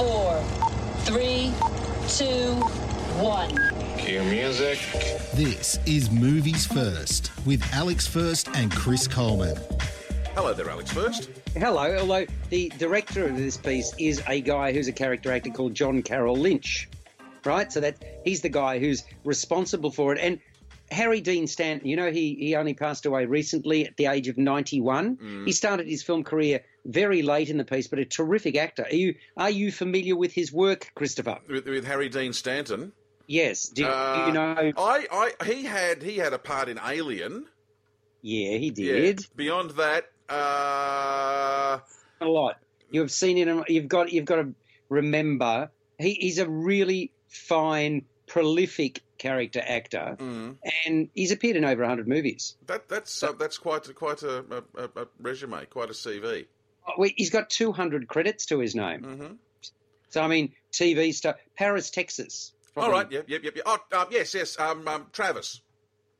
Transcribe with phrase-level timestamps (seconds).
[0.00, 0.42] Five, four,
[1.00, 1.52] three,
[2.08, 2.54] two,
[3.20, 3.50] one.
[3.98, 4.78] Cue music.
[5.34, 9.58] This is Movies First with Alex First and Chris Coleman.
[10.34, 11.28] Hello there, Alex First.
[11.54, 15.74] Hello, although the director of this piece is a guy who's a character actor called
[15.74, 16.88] John Carroll Lynch,
[17.44, 17.70] right?
[17.70, 20.18] So that he's the guy who's responsible for it.
[20.18, 20.40] And
[20.90, 24.38] Harry Dean Stanton, you know, he, he only passed away recently at the age of
[24.38, 25.18] 91.
[25.18, 25.44] Mm.
[25.44, 28.84] He started his film career very late in the piece, but a terrific actor.
[28.84, 31.38] Are you are you familiar with his work, Christopher?
[31.48, 32.92] With, with Harry Dean Stanton.
[33.26, 33.68] Yes.
[33.68, 34.72] Do, do Uh, you know?
[34.76, 35.06] I,
[35.38, 37.46] I, he had he had a part in Alien.
[38.22, 38.92] Yeah, he Yeah.
[38.94, 39.26] did.
[39.36, 41.78] Beyond that, uh,
[42.20, 42.56] a lot.
[42.90, 43.70] You've seen it.
[43.70, 44.12] You've got.
[44.12, 44.54] You've got to
[44.88, 45.70] remember.
[45.98, 52.08] He, he's a really fine, prolific character actor, mm, and he's appeared in over hundred
[52.08, 52.56] movies.
[52.66, 54.44] that that's uh, that's quite a, quite a,
[54.76, 56.46] a- a resume, quite a CV.
[57.16, 59.02] He's got two hundred credits to his name.
[59.02, 59.32] Mm-hmm.
[60.10, 61.36] So I mean, TV stuff.
[61.56, 62.52] Paris, Texas.
[62.76, 63.64] All right, yep, yep, yep, yep.
[63.66, 64.58] Oh, uh, yes, yes.
[64.58, 65.60] Um, um, Travis.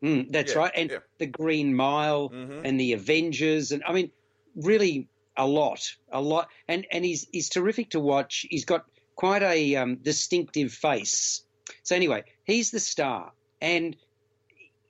[0.03, 0.73] Mm, that's Yeah, right.
[0.75, 0.99] And yeah.
[1.19, 2.63] the Green Mile Mhm.
[2.65, 4.11] and the Avengers, and I mean,
[4.57, 6.49] really a lot, a lot.
[6.69, 8.47] And and he's he's terrific to watch.
[8.51, 11.45] He's got quite a um, distinctive face.
[11.83, 13.97] So anyway, he's the star, and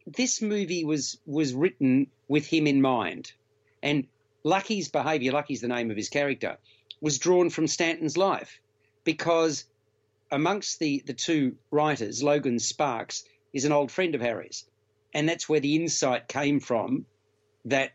[0.06, 3.32] this movie was was written with him in mind.
[3.82, 4.06] And
[4.42, 6.58] Lucky's behaviour, Lucky's the name of his character,
[7.00, 8.60] was drawn from Stanton's life
[9.04, 9.64] because
[10.30, 14.64] amongst the, the two writers, Logan Sparks is an old friend of Harry's.
[15.12, 17.06] And that's where the insight came from
[17.64, 17.92] that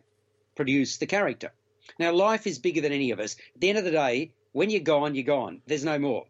[0.55, 1.51] produced the character.
[1.97, 3.35] Now, life is bigger than any of us.
[3.55, 5.61] At the end of the day, when you're gone, you're gone.
[5.65, 6.25] There's no more.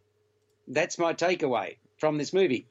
[0.68, 2.68] That's my takeaway from this movie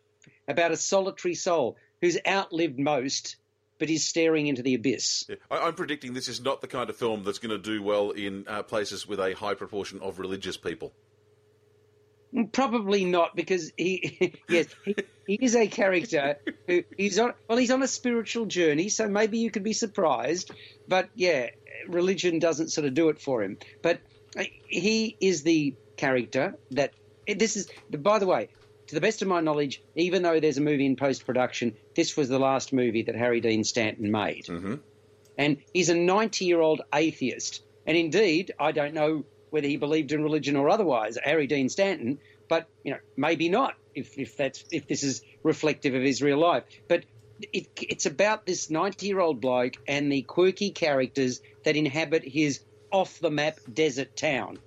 [0.48, 3.36] about a solitary soul who's outlived most
[3.78, 5.24] but is staring into the abyss.
[5.28, 5.36] Yeah.
[5.50, 8.10] I, I'm predicting this is not the kind of film that's going to do well
[8.10, 10.92] in uh, places with a high proportion of religious people.
[12.52, 14.96] Probably not, because he, yes, he,
[15.26, 17.32] he is a character who he's on.
[17.48, 20.50] Well, he's on a spiritual journey, so maybe you could be surprised.
[20.88, 21.50] But yeah,
[21.88, 23.58] religion doesn't sort of do it for him.
[23.82, 24.00] But
[24.36, 26.92] uh, he is the character that
[27.28, 27.68] this is.
[27.90, 28.48] By the way,
[28.88, 32.16] to the best of my knowledge, even though there's a movie in post production, this
[32.16, 34.46] was the last movie that Harry Dean Stanton made.
[34.46, 34.80] Mhm.
[35.36, 37.62] And he's a 90 year old atheist.
[37.86, 42.18] And indeed, I don't know whether he believed in religion or otherwise, Harry Dean Stanton,
[42.48, 46.38] but you know, maybe not if, if that's if this is reflective of his real
[46.38, 46.64] life.
[46.88, 47.04] But
[47.52, 52.60] it, it's about this 90 year old bloke and the quirky characters that inhabit his
[52.92, 54.58] off the map desert town.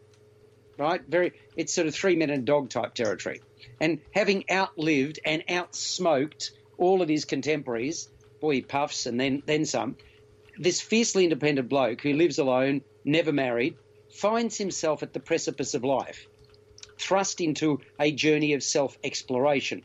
[0.78, 1.02] Right?
[1.08, 3.42] Very it's sort of three men and dog type territory.
[3.80, 9.66] And having outlived and outsmoked all of his contemporaries, boy he puffs and then then
[9.66, 9.98] some,
[10.60, 13.76] this fiercely independent bloke who lives alone, never married,
[14.10, 16.28] finds himself at the precipice of life,
[16.98, 19.84] thrust into a journey of self exploration.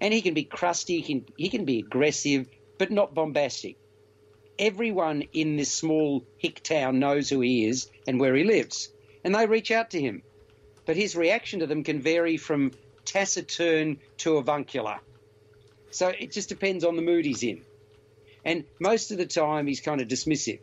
[0.00, 3.76] And he can be crusty, he can, he can be aggressive, but not bombastic.
[4.58, 8.92] Everyone in this small hick town knows who he is and where he lives,
[9.24, 10.22] and they reach out to him.
[10.86, 12.72] But his reaction to them can vary from
[13.04, 15.00] taciturn to avuncular.
[15.90, 17.62] So it just depends on the mood he's in.
[18.44, 20.60] And most of the time, he's kind of dismissive.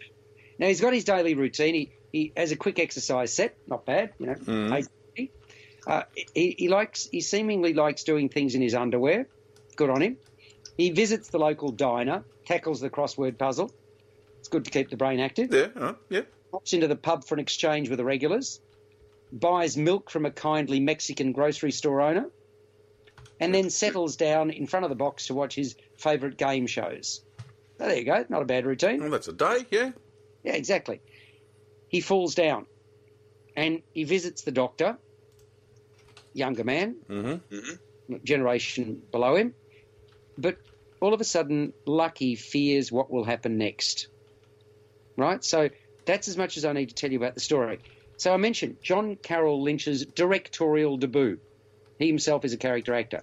[0.57, 1.75] Now, he's got his daily routine.
[1.75, 4.35] He, he has a quick exercise set, not bad, you know.
[4.73, 4.89] ACT.
[5.85, 6.03] Uh,
[6.33, 9.27] he, he likes, he seemingly likes doing things in his underwear.
[9.75, 10.17] Good on him.
[10.77, 13.71] He visits the local diner, tackles the crossword puzzle.
[14.39, 15.53] It's good to keep the brain active.
[15.53, 16.21] Yeah, uh, yeah.
[16.51, 18.61] Pops into the pub for an exchange with the regulars.
[19.31, 22.29] Buys milk from a kindly Mexican grocery store owner.
[23.39, 27.21] And then settles down in front of the box to watch his favourite game shows.
[27.79, 28.25] Oh, there you go.
[28.29, 28.99] Not a bad routine.
[29.01, 29.91] Well, that's a day, yeah.
[30.43, 31.01] Yeah, exactly.
[31.89, 32.65] He falls down
[33.55, 34.97] and he visits the doctor,
[36.33, 38.15] younger man, Mm-hmm.
[38.23, 39.53] generation below him.
[40.37, 40.57] But
[40.99, 44.07] all of a sudden, Lucky fears what will happen next.
[45.15, 45.43] Right?
[45.43, 45.69] So
[46.07, 47.79] that's as much as I need to tell you about the story.
[48.15, 51.37] So I mentioned John Carroll Lynch's directorial debut.
[51.99, 53.21] He himself is a character actor.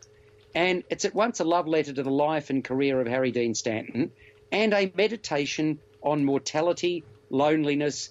[0.55, 3.55] And it's at once a love letter to the life and career of Harry Dean
[3.55, 4.13] Stanton
[4.53, 8.11] and a meditation on mortality, loneliness,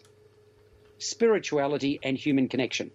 [0.98, 2.92] spirituality, and human connection.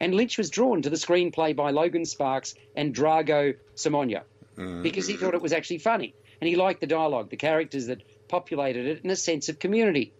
[0.00, 4.22] And Lynch was drawn to the screenplay by Logan Sparks and Drago Sumonja
[4.56, 4.82] mm-hmm.
[4.82, 6.14] because he thought it was actually funny.
[6.40, 10.12] And he liked the dialogue, the characters that populated it, and a sense of community.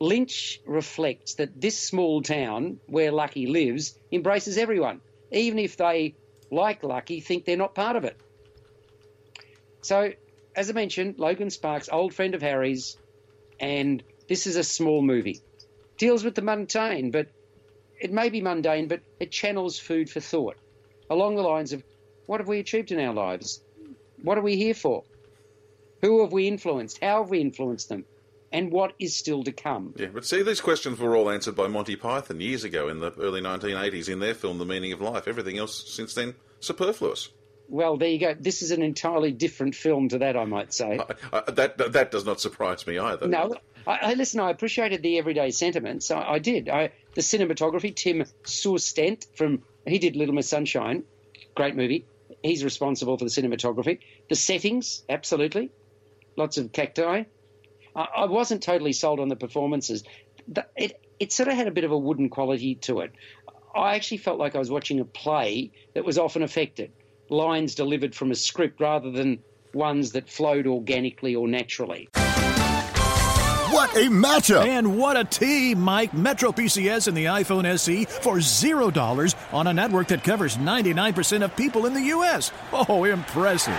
[0.00, 5.00] Lynch reflects that this small town where Lucky lives embraces everyone,
[5.32, 6.14] even if they,
[6.50, 8.16] like Lucky, think they're not part of it.
[9.82, 10.12] So,
[10.54, 12.96] as I mentioned, Logan Sparks, old friend of Harry's,
[13.60, 15.40] and this is a small movie.
[15.96, 17.28] Deals with the mundane, but
[18.00, 20.56] it may be mundane, but it channels food for thought
[21.10, 21.82] along the lines of
[22.26, 23.60] what have we achieved in our lives?
[24.22, 25.04] What are we here for?
[26.02, 27.02] Who have we influenced?
[27.02, 28.04] How have we influenced them?
[28.52, 29.94] And what is still to come?
[29.96, 33.12] Yeah, but see, these questions were all answered by Monty Python years ago in the
[33.18, 35.26] early 1980s in their film The Meaning of Life.
[35.26, 37.30] Everything else since then, superfluous.
[37.68, 38.34] Well, there you go.
[38.38, 41.00] This is an entirely different film to that, I might say.
[41.32, 43.26] I, I, that, that does not surprise me either.
[43.26, 43.56] No,
[43.86, 44.40] I, I listen.
[44.40, 46.10] I appreciated the everyday sentiments.
[46.10, 46.68] I, did.
[46.68, 51.04] I, the cinematography, Tim Suhrstedt from he did Little Miss Sunshine,
[51.54, 52.06] great movie.
[52.42, 54.00] He's responsible for the cinematography.
[54.28, 55.70] The settings, absolutely,
[56.36, 57.24] lots of cacti.
[57.96, 60.04] I, I wasn't totally sold on the performances.
[60.46, 63.12] The, it it sort of had a bit of a wooden quality to it.
[63.74, 66.92] I actually felt like I was watching a play that was often affected,
[67.28, 69.40] lines delivered from a script rather than
[69.74, 72.08] ones that flowed organically or naturally.
[73.72, 74.64] What a matchup!
[74.64, 76.14] And what a team, Mike.
[76.14, 81.54] Metro PCS and the iPhone SE for $0 on a network that covers 99% of
[81.56, 82.52] people in the U.S.
[82.72, 83.74] Oh, impressive.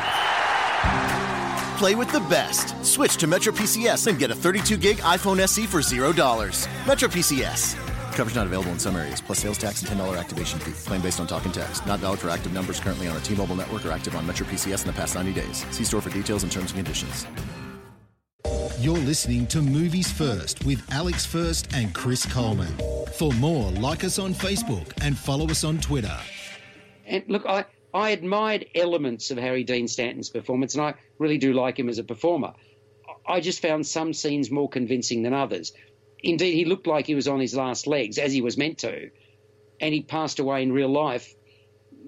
[1.77, 2.73] Play with the best.
[2.83, 6.67] Switch to Metro PCS and get a 32 gig iPhone SE for $0.
[6.87, 7.75] Metro PCS.
[8.13, 10.71] Coverage not available in some areas, plus sales tax and $10 activation fee.
[10.87, 11.85] Claim based on talk and text.
[11.85, 14.47] Not valid for active numbers currently on a T Mobile network or active on Metro
[14.47, 15.65] PCS in the past 90 days.
[15.69, 17.27] See store for details and terms and conditions.
[18.79, 22.73] You're listening to Movies First with Alex First and Chris Coleman.
[23.13, 26.17] For more, like us on Facebook and follow us on Twitter.
[27.05, 31.53] And look, I, I admired elements of Harry Dean Stanton's performance, and I really do
[31.53, 32.53] like him as a performer.
[33.25, 35.73] I just found some scenes more convincing than others.
[36.21, 39.09] Indeed, he looked like he was on his last legs, as he was meant to,
[39.79, 41.35] and he passed away in real life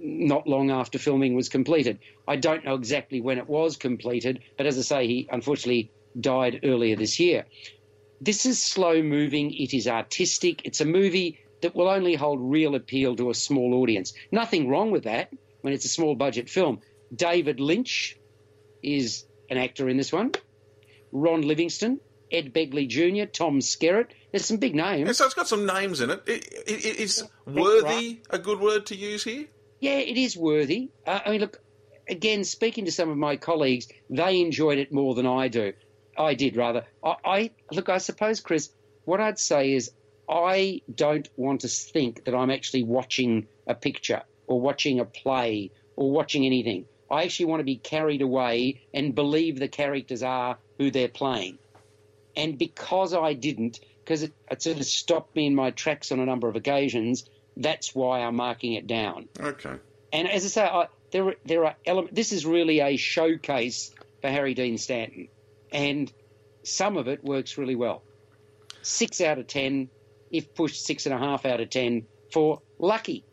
[0.01, 1.99] not long after filming was completed.
[2.27, 6.61] I don't know exactly when it was completed, but as I say, he unfortunately died
[6.63, 7.45] earlier this year.
[8.21, 12.75] This is slow moving, it is artistic, it's a movie that will only hold real
[12.75, 14.13] appeal to a small audience.
[14.31, 16.79] Nothing wrong with that when it's a small budget film.
[17.13, 18.17] David Lynch
[18.83, 20.31] is an actor in this one,
[21.11, 21.99] Ron Livingston,
[22.31, 24.11] Ed Begley Jr., Tom Skerritt.
[24.31, 25.07] There's some big names.
[25.07, 26.21] Yeah, so it's got some names in it.
[26.27, 29.47] it, it, it is worthy a good word to use here?
[29.79, 30.89] Yeah, it is worthy.
[31.07, 31.59] Uh, I mean, look,
[32.07, 35.73] again, speaking to some of my colleagues, they enjoyed it more than I do.
[36.17, 36.85] I did rather.
[37.03, 37.89] I, I look.
[37.89, 38.69] I suppose, Chris,
[39.05, 39.91] what I'd say is
[40.29, 45.71] I don't want to think that I'm actually watching a picture or watching a play
[45.95, 46.85] or watching anything.
[47.09, 51.59] I actually want to be carried away and believe the characters are who they're playing.
[52.35, 56.19] And because I didn't, because it, it sort of stopped me in my tracks on
[56.19, 59.27] a number of occasions, that's why I'm marking it down.
[59.39, 59.75] Okay.
[60.11, 62.15] And as I say, I, there there are elements.
[62.15, 63.91] This is really a showcase
[64.21, 65.27] for Harry Dean Stanton,
[65.71, 66.11] and
[66.63, 68.03] some of it works really well.
[68.81, 69.89] Six out of ten,
[70.31, 73.23] if pushed, six and a half out of ten for Lucky.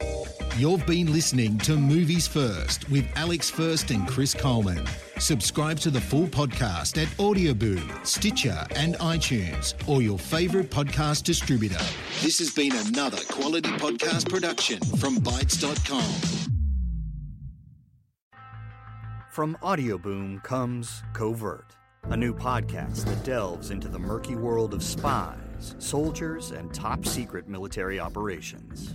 [0.59, 4.83] You've been listening to Movies First with Alex First and Chris Coleman.
[5.19, 11.85] Subscribe to the full podcast at Audioboom, Stitcher, and iTunes, or your favourite podcast distributor.
[12.23, 16.81] This has been another quality podcast production from Bytes.com.
[19.31, 25.75] From Audioboom comes Covert, a new podcast that delves into the murky world of spies,
[25.79, 28.95] soldiers, and top secret military operations.